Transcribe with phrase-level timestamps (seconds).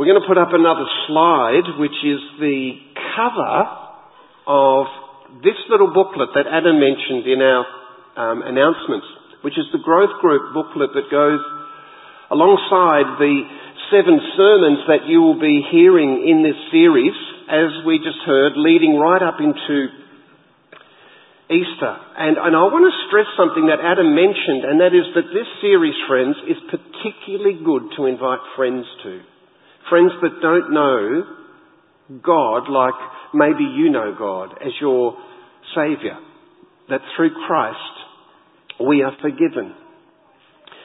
[0.00, 2.72] We're going to put up another slide, which is the
[3.12, 3.68] cover
[4.48, 4.88] of
[5.44, 7.68] this little booklet that Adam mentioned in our
[8.16, 9.04] um, announcements,
[9.44, 11.44] which is the growth group booklet that goes
[12.32, 13.44] alongside the
[13.92, 17.12] seven sermons that you will be hearing in this series,
[17.52, 19.92] as we just heard, leading right up into
[21.52, 21.92] Easter.
[22.16, 25.50] And, and I want to stress something that Adam mentioned, and that is that this
[25.60, 29.28] series, friends, is particularly good to invite friends to.
[29.90, 31.24] Friends that don't know
[32.22, 32.94] God like
[33.34, 35.18] maybe you know God as your
[35.74, 36.18] Saviour.
[36.88, 37.94] That through Christ
[38.80, 39.74] we are forgiven.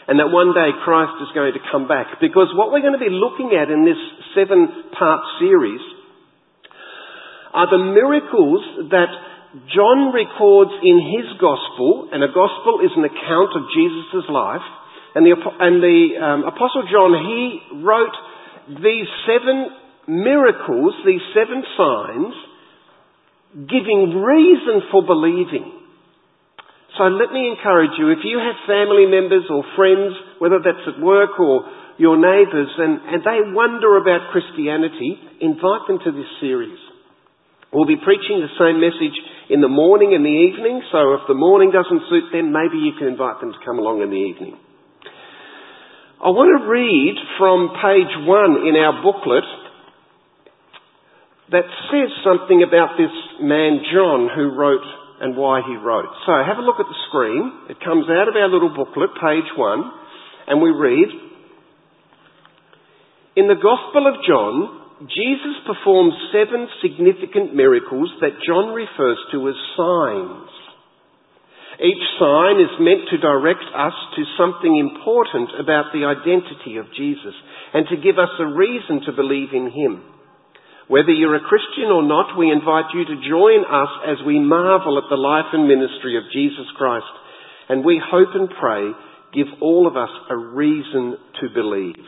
[0.08, 2.22] And that one day Christ is going to come back.
[2.22, 3.98] Because what we're going to be looking at in this
[4.38, 5.82] seven part series
[7.54, 9.10] are the miracles that
[9.72, 14.66] John records in his gospel, and a gospel is an account of Jesus' life,
[15.16, 18.12] and the, and the um, Apostle John, he wrote
[18.68, 19.70] these seven
[20.08, 22.34] miracles, these seven signs,
[23.70, 25.72] giving reason for believing.
[26.98, 31.02] So let me encourage you, if you have family members or friends, whether that's at
[31.04, 31.68] work or
[31.98, 36.80] your neighbours, and, and they wonder about Christianity, invite them to this series.
[37.72, 39.16] We'll be preaching the same message
[39.50, 42.96] in the morning and the evening, so if the morning doesn't suit them, maybe you
[42.98, 44.56] can invite them to come along in the evening.
[46.16, 49.44] I want to read from page one in our booklet
[51.52, 53.12] that says something about this
[53.44, 54.88] man John who wrote
[55.20, 56.08] and why he wrote.
[56.24, 57.68] So have a look at the screen.
[57.68, 59.92] It comes out of our little booklet, page one,
[60.48, 61.12] and we read,
[63.36, 69.60] In the Gospel of John, Jesus performs seven significant miracles that John refers to as
[69.76, 70.65] signs.
[71.76, 77.36] Each sign is meant to direct us to something important about the identity of Jesus
[77.74, 80.04] and to give us a reason to believe in Him.
[80.88, 84.98] Whether you're a Christian or not, we invite you to join us as we marvel
[84.98, 87.12] at the life and ministry of Jesus Christ.
[87.68, 88.92] And we hope and pray
[89.34, 92.06] give all of us a reason to believe.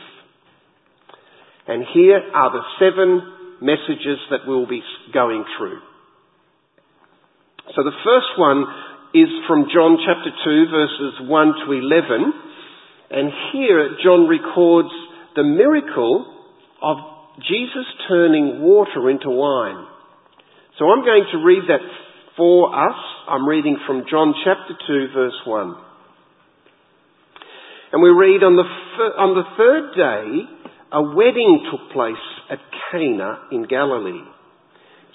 [1.66, 5.80] And here are the seven messages that we'll be going through.
[7.76, 8.64] So the first one
[9.14, 12.32] is from John chapter 2 verses 1 to 11.
[13.10, 14.90] And here John records
[15.34, 16.26] the miracle
[16.82, 16.96] of
[17.38, 19.86] Jesus turning water into wine.
[20.78, 21.80] So I'm going to read that
[22.36, 22.96] for us.
[23.28, 25.74] I'm reading from John chapter 2 verse 1.
[27.92, 28.64] And we read on the,
[29.16, 30.58] on the third day,
[30.92, 32.14] a wedding took place
[32.50, 32.58] at
[32.90, 34.24] Cana in Galilee.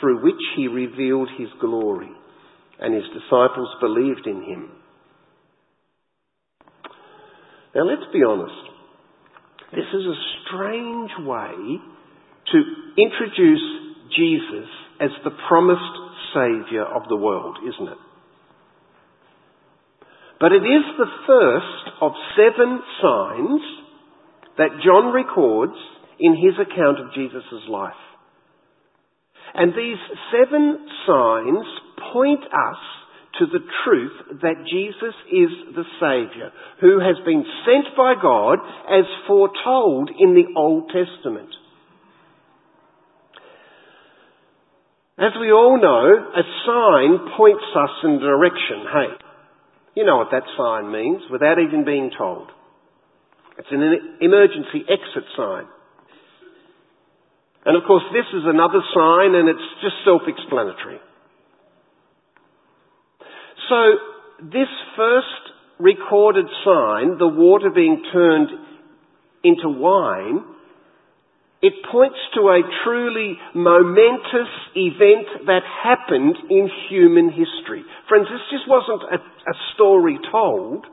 [0.00, 2.10] through which he revealed his glory,
[2.80, 4.70] and his disciples believed in him.
[7.74, 8.54] Now let's be honest.
[9.72, 11.78] This is a strange way
[12.52, 12.58] to
[12.96, 13.62] introduce
[14.16, 14.68] Jesus
[15.00, 15.82] as the promised
[16.34, 17.98] Saviour of the world, isn't it?
[20.40, 23.60] But it is the first of seven signs
[24.56, 25.74] that John records
[26.18, 27.92] in his account of Jesus' life.
[29.54, 29.98] And these
[30.32, 31.66] seven signs
[32.12, 32.80] point us
[33.38, 36.50] to the truth that Jesus is the Saviour,
[36.80, 38.58] who has been sent by God
[38.90, 41.50] as foretold in the Old Testament.
[45.18, 48.86] As we all know, a sign points us in direction.
[48.92, 49.24] Hey,
[49.96, 52.50] you know what that sign means without even being told.
[53.58, 53.82] It's an
[54.20, 55.64] emergency exit sign.
[57.68, 60.96] And of course, this is another sign, and it's just self-explanatory.
[63.68, 63.80] So,
[64.40, 68.48] this first recorded sign, the water being turned
[69.44, 70.44] into wine,
[71.60, 77.84] it points to a truly momentous event that happened in human history.
[78.08, 80.86] Friends, this just wasn't a, a story told.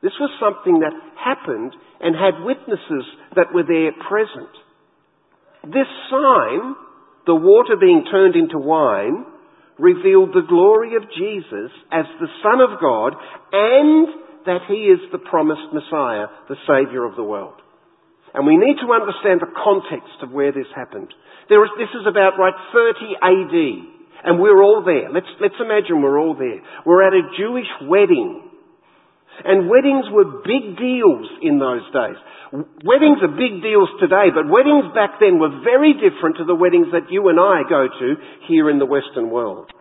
[0.00, 3.04] This was something that happened and had witnesses
[3.36, 4.61] that were there present.
[5.64, 6.74] This sign,
[7.26, 9.26] the water being turned into wine,
[9.78, 13.14] revealed the glory of Jesus as the Son of God
[13.52, 14.08] and
[14.46, 17.62] that He is the promised Messiah, the Saviour of the world.
[18.34, 21.12] And we need to understand the context of where this happened.
[21.50, 23.56] Is, this is about right 30 AD,
[24.24, 25.12] and we're all there.
[25.12, 26.62] Let's, let's imagine we're all there.
[26.86, 28.51] We're at a Jewish wedding.
[29.44, 32.18] And weddings were big deals in those days.
[32.84, 36.92] Weddings are big deals today, but weddings back then were very different to the weddings
[36.92, 38.08] that you and I go to
[38.46, 39.72] here in the Western world.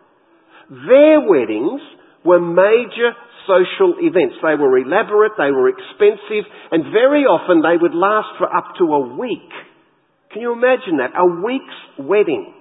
[0.72, 1.84] Their weddings
[2.24, 3.12] were major
[3.44, 4.40] social events.
[4.40, 8.86] They were elaborate, they were expensive, and very often they would last for up to
[8.86, 9.52] a week.
[10.32, 11.12] Can you imagine that?
[11.12, 12.54] A week's wedding.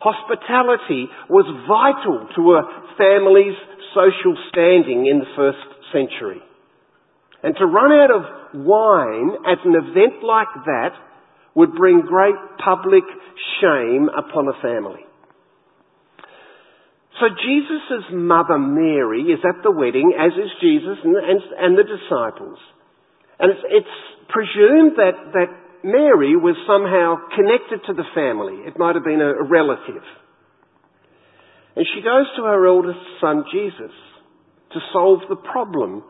[0.00, 2.62] Hospitality was vital to a
[3.00, 3.56] family's
[3.96, 6.44] social standing in the first century.
[7.42, 8.22] And to run out of
[8.60, 10.92] wine at an event like that
[11.54, 13.04] would bring great public
[13.60, 15.00] shame upon a family.
[17.16, 21.88] So Jesus' mother Mary is at the wedding, as is Jesus and, and, and the
[21.88, 22.58] disciples.
[23.40, 23.96] And it's, it's
[24.28, 25.48] presumed that, that
[25.82, 28.68] Mary was somehow connected to the family.
[28.68, 30.04] It might have been a, a relative.
[31.76, 33.92] And she goes to her eldest son Jesus
[34.72, 36.02] to solve the problem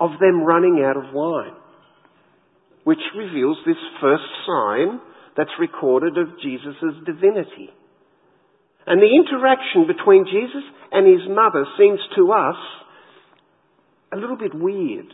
[0.00, 1.54] of them running out of wine,
[2.84, 5.00] which reveals this first sign
[5.36, 7.70] that's recorded of Jesus' divinity.
[8.86, 10.62] And the interaction between Jesus
[10.92, 12.56] and his mother seems to us
[14.12, 15.06] a little bit weird.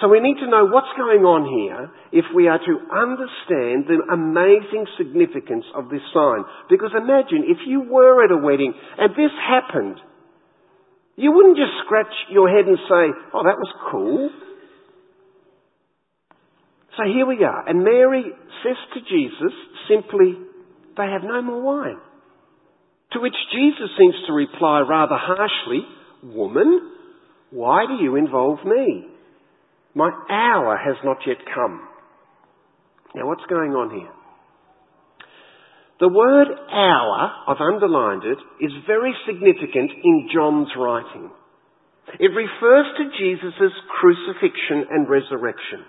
[0.00, 4.00] So we need to know what's going on here if we are to understand the
[4.08, 6.40] amazing significance of this sign.
[6.70, 10.00] Because imagine if you were at a wedding and this happened,
[11.16, 13.04] you wouldn't just scratch your head and say,
[13.34, 14.30] oh, that was cool.
[16.96, 17.68] So here we are.
[17.68, 18.24] And Mary
[18.64, 19.52] says to Jesus
[19.84, 20.32] simply,
[20.96, 22.00] they have no more wine.
[23.12, 25.84] To which Jesus seems to reply rather harshly,
[26.22, 26.92] Woman,
[27.50, 29.06] why do you involve me?
[29.94, 31.86] My hour has not yet come.
[33.14, 34.12] Now what's going on here?
[35.98, 41.30] The word hour, I've underlined it, is very significant in John's writing.
[42.18, 45.84] It refers to Jesus' crucifixion and resurrection.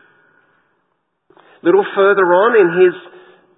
[1.38, 2.96] A little further on in his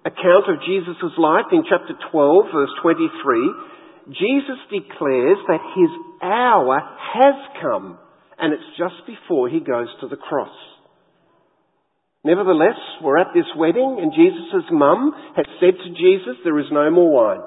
[0.04, 5.90] account of Jesus' life in chapter 12 verse 23, Jesus declares that his
[6.22, 6.80] hour
[7.16, 7.98] has come
[8.38, 10.54] and it's just before he goes to the cross.
[12.24, 16.90] Nevertheless, we're at this wedding and Jesus' mum has said to Jesus, there is no
[16.90, 17.46] more wine.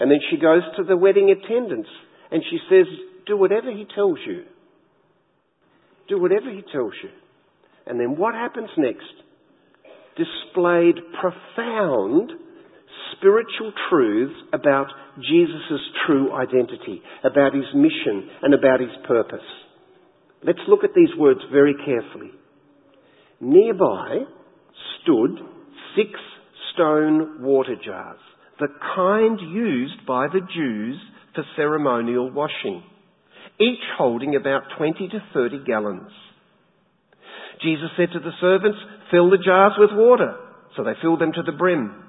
[0.00, 1.88] And then she goes to the wedding attendants
[2.30, 2.86] and she says,
[3.26, 4.44] do whatever he tells you.
[6.08, 7.10] Do whatever he tells you.
[7.86, 9.04] And then what happens next?
[10.16, 12.32] Displayed profound
[13.16, 14.86] spiritual truths about
[15.16, 19.40] Jesus' true identity, about his mission and about his purpose.
[20.44, 22.30] Let's look at these words very carefully.
[23.40, 24.18] Nearby
[25.02, 25.38] stood
[25.96, 26.10] six
[26.74, 28.18] stone water jars,
[28.60, 31.00] the kind used by the Jews
[31.34, 32.82] for ceremonial washing,
[33.60, 36.10] each holding about 20 to 30 gallons.
[37.62, 38.78] Jesus said to the servants,
[39.10, 40.36] fill the jars with water.
[40.76, 42.04] So they filled them to the brim.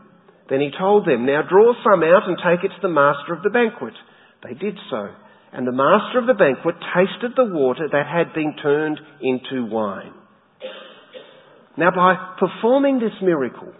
[0.49, 3.43] Then he told them, now draw some out and take it to the master of
[3.43, 3.93] the banquet.
[4.43, 5.09] They did so.
[5.51, 10.13] And the master of the banquet tasted the water that had been turned into wine.
[11.77, 13.73] Now, by performing this miracle,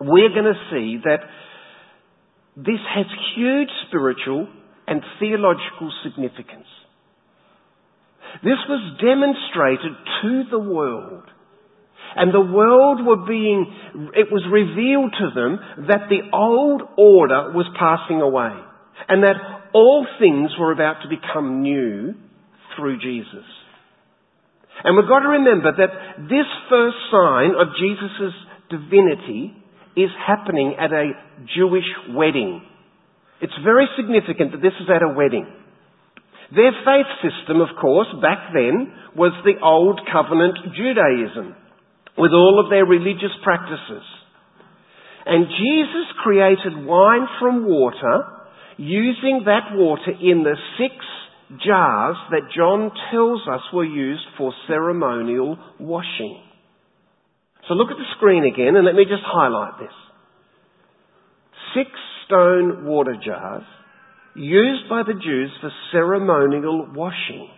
[0.00, 1.20] we're going to see that
[2.56, 4.48] this has huge spiritual
[4.86, 6.66] and theological significance.
[8.42, 11.22] This was demonstrated to the world.
[12.16, 13.66] And the world were being,
[14.14, 18.52] it was revealed to them that the old order was passing away.
[19.08, 22.14] And that all things were about to become new
[22.76, 23.44] through Jesus.
[24.84, 28.34] And we've got to remember that this first sign of Jesus'
[28.70, 29.54] divinity
[29.96, 31.12] is happening at a
[31.56, 32.62] Jewish wedding.
[33.40, 35.46] It's very significant that this is at a wedding.
[36.54, 41.56] Their faith system, of course, back then was the Old Covenant Judaism
[42.18, 44.06] with all of their religious practices.
[45.26, 48.33] And Jesus created wine from water
[48.76, 50.94] using that water in the six
[51.64, 56.42] jars that John tells us were used for ceremonial washing.
[57.68, 59.94] So look at the screen again and let me just highlight this.
[61.74, 61.90] Six
[62.26, 63.64] stone water jars
[64.34, 67.48] used by the Jews for ceremonial washing.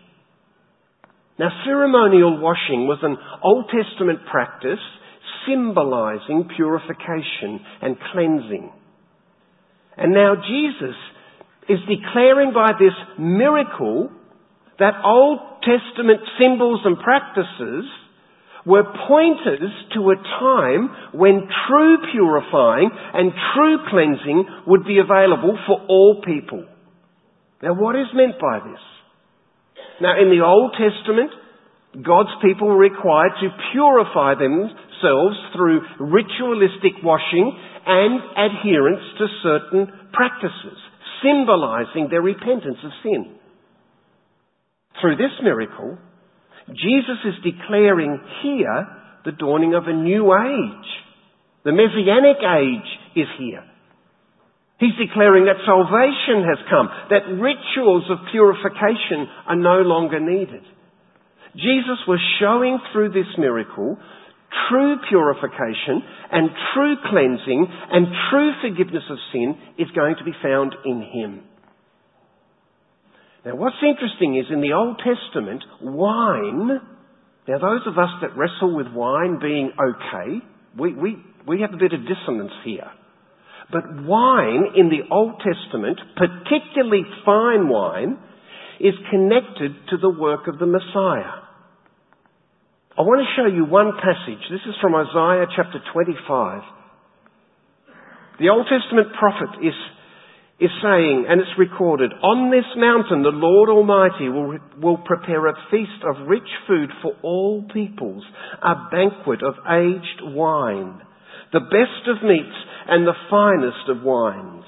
[1.38, 4.80] Now ceremonial washing was an Old Testament practice
[5.46, 8.72] symbolizing purification and cleansing.
[9.96, 10.96] And now Jesus
[11.68, 14.10] is declaring by this miracle
[14.78, 17.84] that Old Testament symbols and practices
[18.66, 25.80] were pointers to a time when true purifying and true cleansing would be available for
[25.88, 26.66] all people.
[27.62, 28.82] Now what is meant by this?
[30.00, 31.30] Now in the Old Testament,
[32.04, 40.78] God's people were required to purify themselves through ritualistic washing and adherence to certain practices,
[41.22, 43.36] symbolizing their repentance of sin.
[45.00, 45.98] Through this miracle,
[46.68, 48.86] Jesus is declaring here
[49.24, 50.88] the dawning of a new age.
[51.64, 53.62] The Messianic age is here.
[54.78, 60.62] He's declaring that salvation has come, that rituals of purification are no longer needed.
[61.54, 63.96] Jesus was showing through this miracle
[64.68, 70.74] true purification and true cleansing and true forgiveness of sin is going to be found
[70.84, 71.42] in Him.
[73.44, 76.80] Now what's interesting is in the Old Testament, wine,
[77.48, 80.44] now those of us that wrestle with wine being okay,
[80.78, 82.90] we, we, we have a bit of dissonance here.
[83.70, 88.18] But wine in the Old Testament, particularly fine wine,
[88.80, 91.45] is connected to the work of the Messiah.
[92.96, 94.40] I want to show you one passage.
[94.48, 98.40] This is from Isaiah chapter 25.
[98.40, 99.76] The Old Testament prophet is,
[100.64, 105.60] is saying, and it's recorded, On this mountain the Lord Almighty will, will prepare a
[105.70, 108.24] feast of rich food for all peoples,
[108.64, 110.96] a banquet of aged wine,
[111.52, 112.56] the best of meats
[112.88, 114.64] and the finest of wines.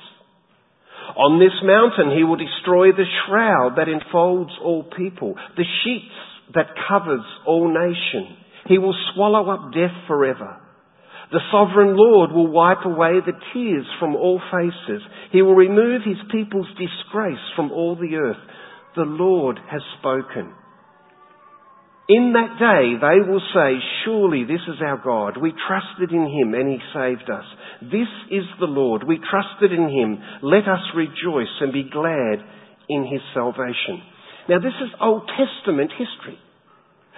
[1.17, 6.13] On this mountain he will destroy the shroud that enfolds all people, the sheets
[6.55, 8.37] that covers all nation.
[8.67, 10.61] He will swallow up death forever.
[11.31, 15.02] The sovereign Lord will wipe away the tears from all faces.
[15.31, 18.40] He will remove his people's disgrace from all the earth.
[18.97, 20.55] The Lord has spoken.
[22.09, 25.37] In that day they will say, surely this is our God.
[25.37, 27.45] We trusted in him and he saved us.
[27.83, 29.05] This is the Lord.
[29.05, 30.19] We trusted in him.
[30.43, 32.40] Let us rejoice and be glad
[32.88, 34.00] in his salvation.
[34.49, 36.40] Now this is Old Testament history.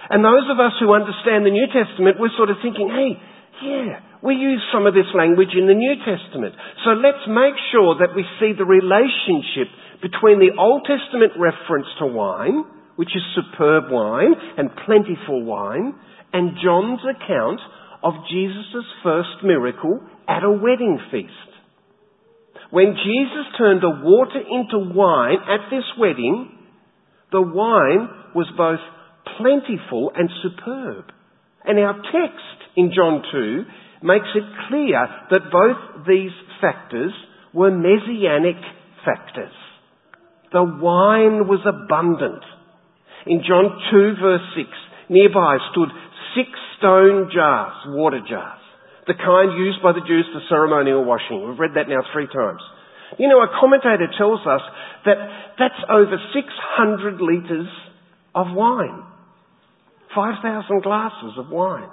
[0.09, 3.15] And those of us who understand the New Testament, we're sort of thinking, hey,
[3.63, 6.53] yeah, we use some of this language in the New Testament.
[6.83, 9.71] So let's make sure that we see the relationship
[10.01, 12.65] between the Old Testament reference to wine,
[12.97, 15.93] which is superb wine and plentiful wine,
[16.33, 17.61] and John's account
[18.03, 21.49] of Jesus' first miracle at a wedding feast.
[22.71, 26.60] When Jesus turned the water into wine at this wedding,
[27.31, 28.79] the wine was both
[29.37, 31.05] plentiful and superb.
[31.63, 33.63] And our text in John 2
[34.03, 37.13] makes it clear that both these factors
[37.53, 38.57] were messianic
[39.05, 39.53] factors.
[40.51, 42.43] The wine was abundant.
[43.25, 44.67] In John 2 verse 6,
[45.09, 45.89] nearby stood
[46.35, 48.59] six stone jars, water jars,
[49.07, 51.47] the kind used by the Jews for ceremonial washing.
[51.47, 52.61] We've read that now three times.
[53.19, 54.61] You know, a commentator tells us
[55.05, 55.17] that
[55.59, 57.67] that's over 600 litres
[58.33, 59.03] of wine.
[60.15, 61.89] 5,000 glasses of wine.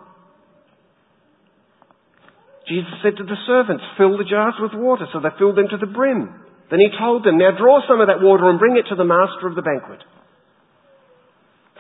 [2.69, 5.07] Jesus said to the servants, fill the jars with water.
[5.13, 6.29] So they filled them to the brim.
[6.71, 9.09] Then he told them, now draw some of that water and bring it to the
[9.09, 10.05] master of the banquet.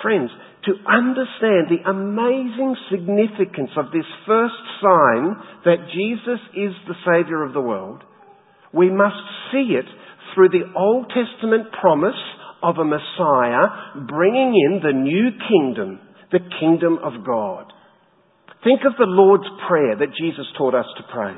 [0.00, 0.30] Friends,
[0.64, 7.52] to understand the amazing significance of this first sign that Jesus is the Saviour of
[7.52, 8.02] the world,
[8.72, 9.16] we must
[9.52, 9.86] see it
[10.34, 12.18] through the Old Testament promise
[12.62, 16.00] of a Messiah bringing in the new kingdom,
[16.32, 17.72] the kingdom of God.
[18.64, 21.34] Think of the Lord's Prayer that Jesus taught us to pray.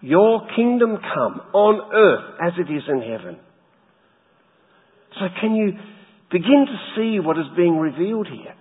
[0.00, 3.38] Your kingdom come on earth as it is in heaven.
[5.14, 5.72] So can you
[6.30, 8.54] begin to see what is being revealed here?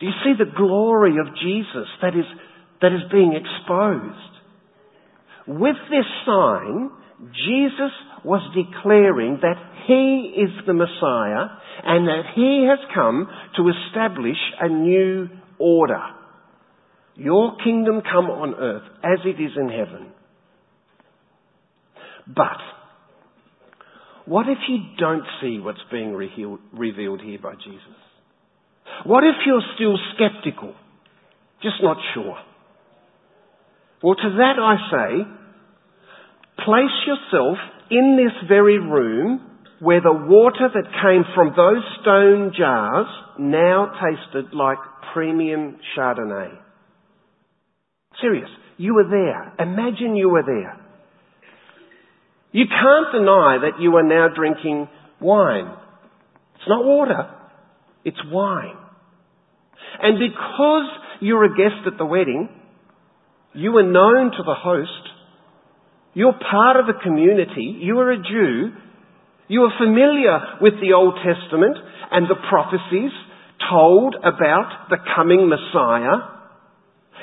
[0.00, 2.24] Do you see the glory of Jesus that is,
[2.80, 4.37] that is being exposed?
[5.48, 6.90] With this sign,
[7.32, 11.48] Jesus was declaring that He is the Messiah
[11.84, 13.26] and that He has come
[13.56, 15.28] to establish a new
[15.58, 16.02] order.
[17.16, 20.12] Your kingdom come on earth as it is in heaven.
[22.26, 22.58] But,
[24.26, 27.96] what if you don't see what's being revealed here by Jesus?
[29.04, 30.74] What if you're still skeptical?
[31.62, 32.36] Just not sure?
[34.02, 35.37] Well, to that I say,
[36.64, 37.58] place yourself
[37.90, 39.40] in this very room
[39.80, 43.06] where the water that came from those stone jars
[43.38, 44.78] now tasted like
[45.12, 46.50] premium Chardonnay.
[48.20, 48.50] Serious.
[48.76, 49.54] You were there.
[49.58, 50.76] Imagine you were there.
[52.52, 54.88] You can't deny that you are now drinking
[55.20, 55.72] wine.
[56.56, 57.30] It's not water.
[58.04, 58.76] It's wine.
[60.02, 60.88] And because
[61.20, 62.48] you're a guest at the wedding,
[63.54, 64.97] you were known to the host,
[66.14, 68.72] you're part of the community, you are a Jew,
[69.48, 71.76] you are familiar with the Old Testament
[72.10, 73.12] and the prophecies
[73.70, 76.36] told about the coming Messiah.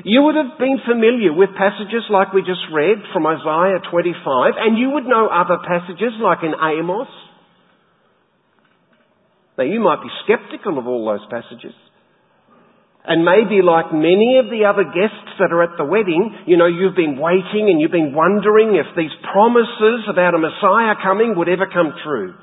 [0.04, 4.78] You would have been familiar with passages like we just read from Isaiah 25, and
[4.78, 7.08] you would know other passages like in Amos.
[9.58, 11.74] Now you might be skeptical of all those passages.
[13.08, 16.66] And maybe like many of the other guests that are at the wedding, you know,
[16.66, 21.50] you've been waiting and you've been wondering if these promises about a Messiah coming would
[21.50, 22.34] ever come true.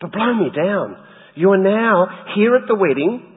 [0.00, 0.96] But blow me down.
[1.34, 3.34] You are now here at the wedding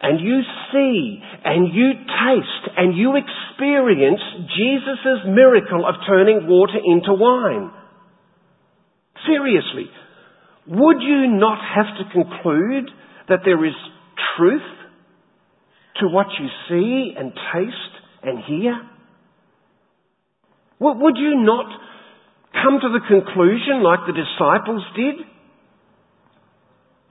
[0.00, 0.40] and you
[0.70, 4.20] see and you taste and you experience
[4.54, 7.72] Jesus' miracle of turning water into wine.
[9.26, 9.90] Seriously,
[10.68, 12.90] would you not have to conclude
[13.28, 13.74] that there is
[14.36, 14.62] truth
[16.00, 18.74] to what you see and taste and hear?
[20.80, 21.66] Would you not
[22.52, 25.14] come to the conclusion, like the disciples did,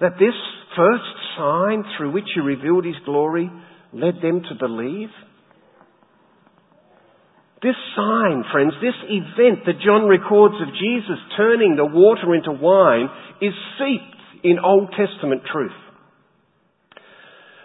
[0.02, 0.36] that this
[0.76, 1.04] first
[1.38, 3.50] sign through which he revealed his glory
[3.94, 5.10] led them to believe?
[7.62, 13.08] This sign, friends, this event that John records of Jesus turning the water into wine
[13.40, 15.72] is seeped in Old Testament truth.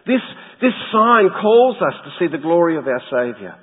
[0.07, 0.23] This,
[0.61, 3.57] this sign calls us to see the glory of our Saviour.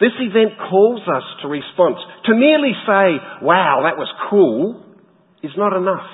[0.00, 1.96] This event calls us to response.
[2.26, 4.84] To merely say, wow, that was cool,
[5.42, 6.10] is not enough.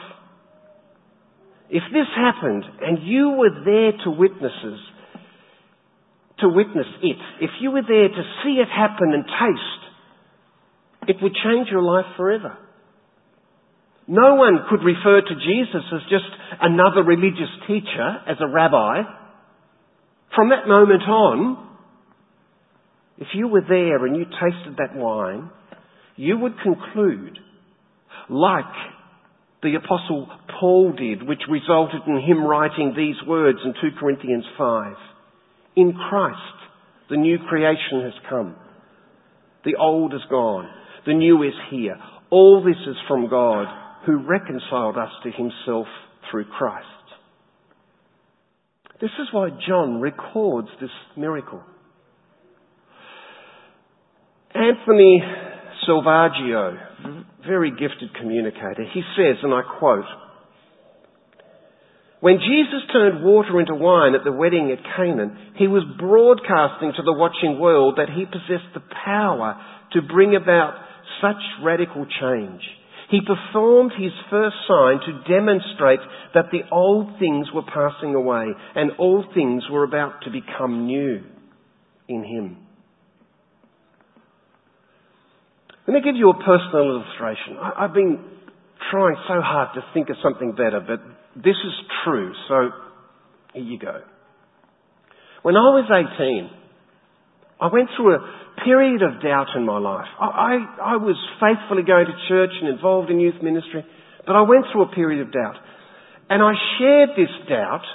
[1.69, 4.79] If this happened and you were there to witnesses,
[6.41, 9.83] to witness it, if you were there to see it happen and taste,
[11.09, 12.59] it would change your life forever.
[14.07, 16.29] No one could refer to Jesus as just
[16.61, 19.03] another religious teacher, as a rabbi.
[20.35, 21.69] From that moment on,
[23.19, 25.51] if you were there and you tasted that wine,
[26.17, 27.39] you would conclude,
[28.29, 28.65] like
[29.63, 34.95] the Apostle Paul did, which resulted in him writing these words in 2 Corinthians 5.
[35.77, 36.39] In Christ,
[37.11, 38.57] the new creation has come.
[39.65, 40.69] The old is gone.
[41.07, 41.97] The new is here.
[42.31, 43.67] All this is from God,
[44.07, 45.87] who reconciled us to himself
[46.31, 46.87] through Christ.
[49.03, 51.61] This is why John records this miracle.
[54.55, 55.21] Anthony
[55.85, 56.79] Salvaggio,
[57.45, 60.05] very gifted communicator, he says, and I quote,
[62.21, 67.03] when Jesus turned water into wine at the wedding at Canaan, he was broadcasting to
[67.03, 69.61] the watching world that he possessed the power
[69.95, 70.75] to bring about
[71.21, 72.63] such radical change.
[73.13, 76.01] He performed his first sign to demonstrate
[76.33, 81.23] that the old things were passing away and all things were about to become new
[82.09, 82.57] in him.
[85.87, 87.59] Let me give you a personal illustration.
[87.61, 88.19] I, have been
[88.91, 91.01] trying so hard to think of something better, but
[91.37, 92.71] this is true, so
[93.53, 94.01] here you go.
[95.43, 95.85] When I was
[96.17, 96.62] 18,
[97.63, 98.21] I went through a
[98.65, 100.11] period of doubt in my life.
[100.19, 103.87] I, I, I was faithfully going to church and involved in youth ministry,
[104.27, 105.55] but I went through a period of doubt.
[106.29, 107.87] And I shared this doubt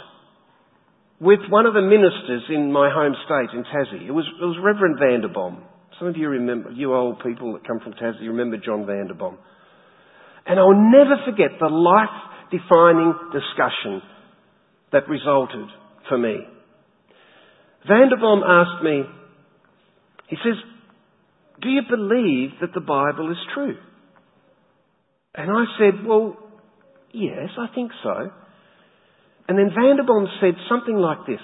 [1.19, 4.07] with one of the ministers in my home state in Tassie.
[4.07, 5.59] It was, it was Reverend Vanderbom.
[5.99, 9.35] Some of you remember, you old people that come from Tassie, remember John Vanderbom.
[10.45, 14.01] And I'll never forget the life-defining discussion
[14.93, 15.67] that resulted
[16.07, 16.37] for me.
[17.89, 19.03] Vanderbom asked me,
[20.27, 20.55] he says,
[21.61, 23.77] Do you believe that the Bible is true?
[25.35, 26.37] And I said, Well,
[27.13, 28.31] yes, I think so.
[29.47, 31.39] And then Vanderboom said something like this.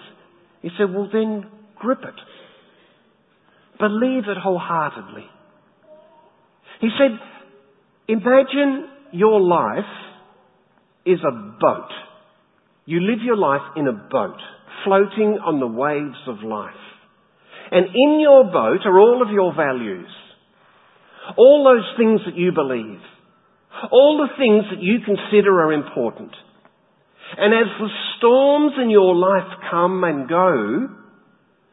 [0.61, 1.45] He said, Well, then
[1.77, 2.19] grip it.
[3.79, 5.25] Believe it wholeheartedly.
[6.79, 7.17] He said,
[8.07, 9.89] imagine your life
[11.05, 11.89] is a boat.
[12.85, 14.37] You live your life in a boat,
[14.83, 16.73] floating on the waves of life.
[17.71, 20.09] And in your boat are all of your values.
[21.37, 22.99] All those things that you believe.
[23.91, 26.31] All the things that you consider are important.
[27.37, 30.87] And as the storms in your life come and go,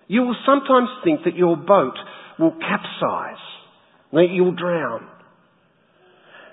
[0.08, 1.94] you will sometimes think that your boat
[2.38, 3.42] will capsize,
[4.12, 5.06] that you'll drown.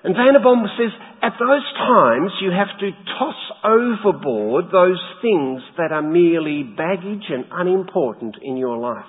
[0.04, 6.02] And Vanderboom says, at those times you have to toss overboard those things that are
[6.02, 9.04] merely baggage and unimportant in your life.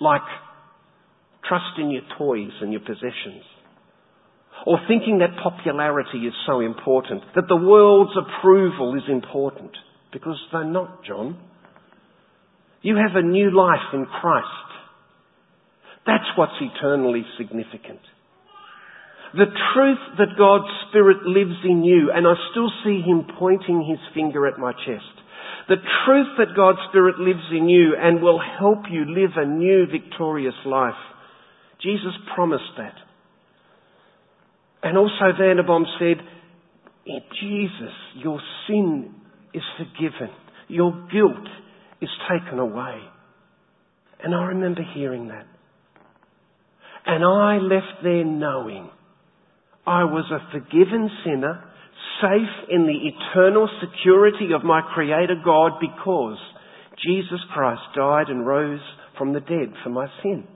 [0.00, 0.22] Like
[1.48, 3.44] trust in your toys and your possessions.
[4.66, 9.70] Or thinking that popularity is so important, that the world's approval is important.
[10.12, 11.38] Because they're not, John.
[12.82, 14.46] You have a new life in Christ.
[16.06, 18.00] That's what's eternally significant.
[19.34, 23.98] The truth that God's Spirit lives in you, and I still see Him pointing His
[24.14, 25.25] finger at my chest.
[25.68, 29.86] The truth that God's Spirit lives in you and will help you live a new
[29.90, 30.94] victorious life.
[31.82, 32.94] Jesus promised that.
[34.82, 36.24] And also Vanderboom said,
[37.06, 39.14] in Jesus, your sin
[39.52, 40.34] is forgiven.
[40.68, 41.48] Your guilt
[42.00, 43.00] is taken away.
[44.22, 45.46] And I remember hearing that.
[47.06, 48.90] And I left there knowing
[49.86, 51.62] I was a forgiven sinner,
[52.20, 56.38] safe in the eternal security of my Creator God because
[57.04, 58.80] Jesus Christ died and rose
[59.18, 60.46] from the dead for my sin.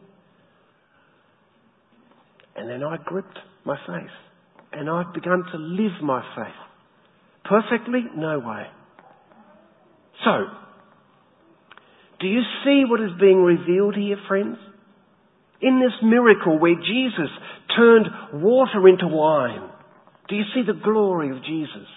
[2.56, 4.10] And then I gripped my faith
[4.72, 6.54] and I've begun to live my faith.
[7.44, 8.04] Perfectly?
[8.14, 8.64] No way.
[10.24, 10.46] So,
[12.20, 14.58] do you see what is being revealed here, friends?
[15.62, 17.30] In this miracle where Jesus
[17.76, 18.06] turned
[18.42, 19.69] water into wine,
[20.30, 21.88] do you see the glory of Jesus?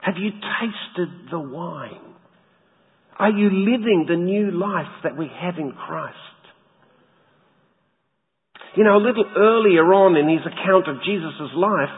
[0.00, 2.14] Have you tasted the wine?
[3.18, 6.16] Are you living the new life that we have in Christ?
[8.76, 11.90] You know, a little earlier on in his account of Jesus' life,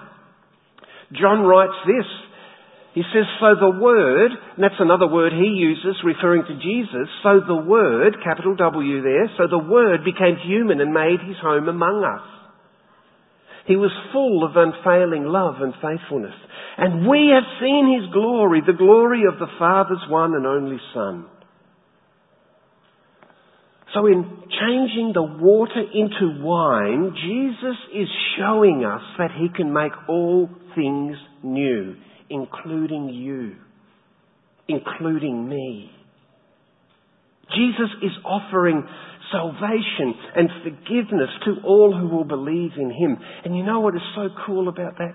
[1.12, 2.06] John writes this
[2.94, 7.38] he says, so the Word, and that's another word he uses referring to Jesus, so
[7.38, 12.02] the Word, capital W there, so the Word became human and made his home among
[12.02, 12.39] us.
[13.66, 16.34] He was full of unfailing love and faithfulness.
[16.78, 21.26] And we have seen his glory, the glory of the Father's one and only Son.
[23.94, 29.92] So in changing the water into wine, Jesus is showing us that he can make
[30.08, 31.96] all things new
[32.30, 33.56] including you,
[34.68, 35.90] including me.
[37.50, 38.84] Jesus is offering
[39.32, 43.18] salvation and forgiveness to all who will believe in Him.
[43.44, 45.14] And you know what is so cool about that?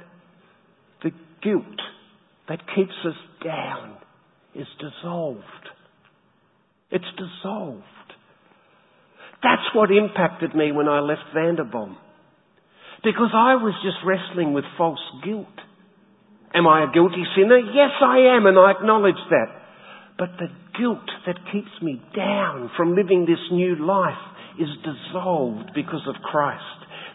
[1.03, 1.11] The
[1.43, 1.63] guilt
[2.47, 3.97] that keeps us down
[4.53, 5.41] is dissolved.
[6.91, 7.83] It's dissolved.
[9.43, 11.97] That's what impacted me when I left Vanderbom.
[13.03, 15.45] Because I was just wrestling with false guilt.
[16.53, 17.59] Am I a guilty sinner?
[17.59, 19.47] Yes, I am, and I acknowledge that.
[20.17, 24.13] But the guilt that keeps me down from living this new life
[24.59, 26.61] is dissolved because of Christ.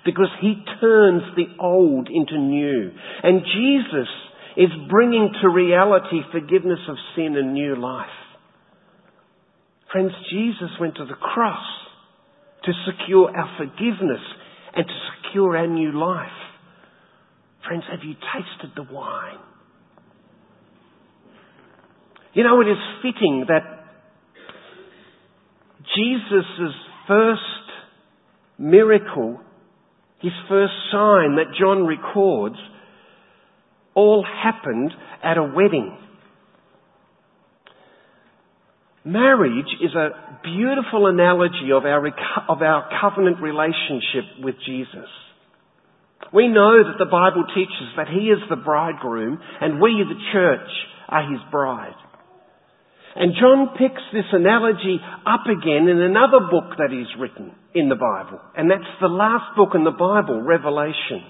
[0.05, 2.91] Because He turns the old into new.
[3.23, 4.09] And Jesus
[4.57, 8.09] is bringing to reality forgiveness of sin and new life.
[9.93, 11.65] Friends, Jesus went to the cross
[12.65, 14.23] to secure our forgiveness
[14.75, 16.29] and to secure our new life.
[17.67, 19.39] Friends, have you tasted the wine?
[22.33, 23.63] You know, it is fitting that
[25.97, 26.75] Jesus'
[27.09, 27.41] first
[28.59, 29.41] miracle,
[30.21, 32.57] his first sign that John records,
[33.95, 34.93] all happened
[35.25, 35.97] at a wedding.
[39.05, 40.11] Marriage is a
[40.45, 42.07] beautiful analogy of our,
[42.49, 45.09] of our covenant relationship with Jesus.
[46.33, 50.69] We know that the Bible teaches that He is the bridegroom and we, the church,
[51.09, 51.97] are His bride.
[53.17, 57.97] And John picks this analogy up again in another book that he's written in the
[57.97, 58.41] Bible.
[58.57, 61.27] And that's the last book in the Bible, Revelation.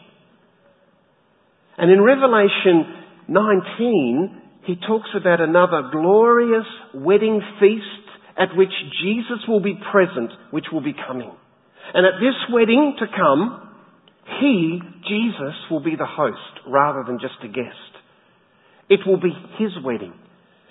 [1.78, 2.84] And in Revelation
[3.28, 7.84] 19, he talks about another glorious wedding feast
[8.38, 11.32] at which Jesus will be present, which will be coming.
[11.94, 13.68] And at this wedding to come,
[14.40, 17.92] he, Jesus, will be the host rather than just a guest.
[18.88, 20.12] It will be his wedding.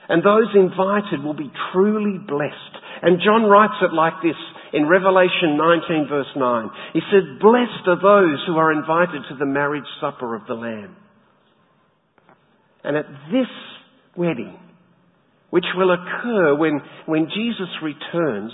[0.09, 2.75] And those invited will be truly blessed.
[3.03, 4.35] And John writes it like this
[4.73, 9.45] In Revelation 19 verse 9, he said, Blessed are those who are invited to the
[9.45, 10.95] marriage supper of the Lamb.
[12.83, 13.47] And at this
[14.17, 14.57] wedding,
[15.51, 18.51] which will occur when, when Jesus returns,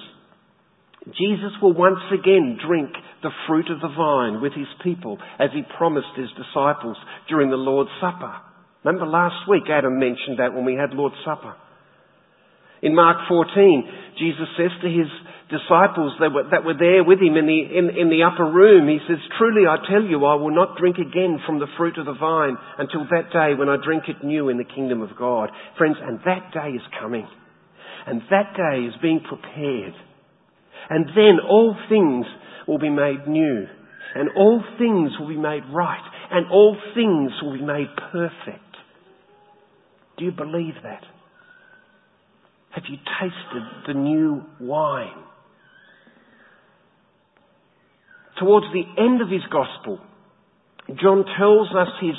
[1.07, 2.89] Jesus will once again drink
[3.21, 6.97] the fruit of the vine with his people as he promised his disciples
[7.29, 8.41] during the Lord's Supper.
[8.85, 11.55] Remember last week Adam mentioned that when we had Lord's Supper.
[12.83, 15.09] In Mark 14, Jesus says to his
[15.49, 18.85] disciples that were, that were there with him in the, in, in the upper room,
[18.85, 22.05] he says, Truly I tell you, I will not drink again from the fruit of
[22.05, 25.49] the vine until that day when I drink it new in the kingdom of God.
[25.79, 27.27] Friends, and that day is coming.
[28.05, 29.97] And that day is being prepared.
[30.89, 32.25] And then all things
[32.67, 33.65] will be made new.
[34.13, 36.05] And all things will be made right.
[36.29, 38.64] And all things will be made perfect.
[40.17, 41.03] Do you believe that?
[42.71, 45.23] Have you tasted the new wine?
[48.39, 49.99] Towards the end of his gospel,
[51.01, 52.15] John tells us his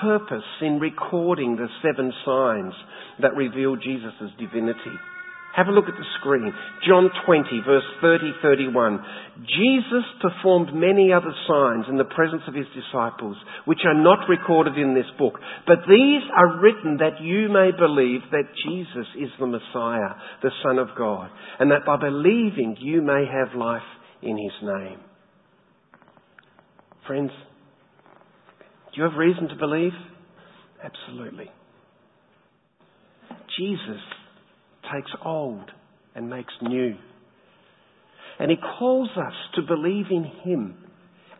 [0.00, 2.72] purpose in recording the seven signs
[3.20, 4.96] that reveal Jesus' divinity.
[5.58, 6.52] Have a look at the screen.
[6.86, 9.04] John 20 verse 30, 31.
[9.42, 14.78] Jesus performed many other signs in the presence of his disciples, which are not recorded
[14.78, 15.34] in this book.
[15.66, 20.78] But these are written that you may believe that Jesus is the Messiah, the Son
[20.78, 23.82] of God, and that by believing you may have life
[24.22, 25.00] in his name.
[27.04, 27.32] Friends,
[28.94, 29.92] do you have reason to believe?
[30.84, 31.50] Absolutely.
[33.58, 34.00] Jesus
[34.92, 35.70] takes old
[36.14, 36.94] and makes new.
[38.38, 40.76] And He calls us to believe in Him.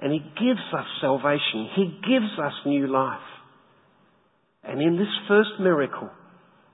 [0.00, 1.68] And He gives us salvation.
[1.74, 3.18] He gives us new life.
[4.64, 6.10] And in this first miracle,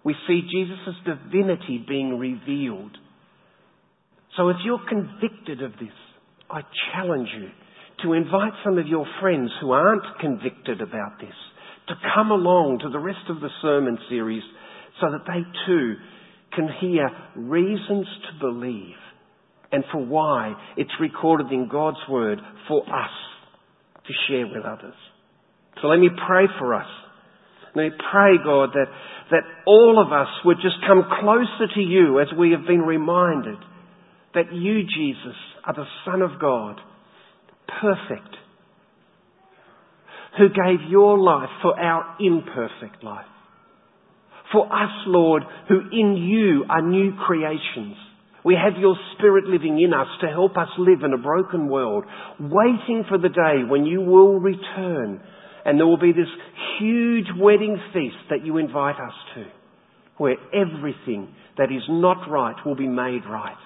[0.04, 2.96] we see Jesus' divinity being revealed.
[4.36, 5.94] So if you're convicted of this,
[6.50, 6.60] I
[6.92, 7.48] challenge you
[8.02, 11.34] to invite some of your friends who aren't convicted about this
[11.88, 14.42] to come along to the rest of the sermon series
[15.00, 15.94] so that they too
[16.54, 18.96] can hear reasons to believe
[19.72, 22.38] and for why it's recorded in God's Word
[22.68, 23.10] for us
[24.06, 24.94] to share with others.
[25.82, 26.86] So let me pray for us.
[27.74, 28.86] Let me pray, God, that,
[29.30, 33.58] that all of us would just come closer to you as we have been reminded
[34.34, 36.76] that you, Jesus, are the Son of God,
[37.80, 38.36] perfect,
[40.38, 43.26] who gave your life for our imperfect life
[44.54, 47.96] for us, Lord, who in you are new creations.
[48.44, 52.04] We have your Spirit living in us to help us live in a broken world,
[52.38, 55.20] waiting for the day when you will return
[55.64, 56.28] and there will be this
[56.78, 59.46] huge wedding feast that you invite us to,
[60.18, 63.56] where everything that is not right will be made right.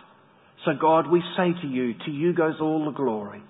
[0.65, 3.43] So God, we say to you, to you goes all the glory.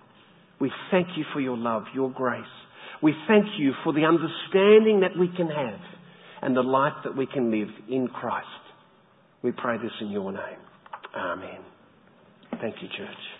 [0.61, 2.43] We thank you for your love, your grace.
[3.03, 5.81] We thank you for the understanding that we can have
[6.43, 8.47] and the life that we can live in Christ.
[9.43, 10.59] We pray this in your name.
[11.17, 11.61] Amen.
[12.61, 13.38] Thank you, church.